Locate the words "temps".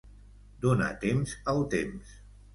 1.03-1.37, 1.77-2.19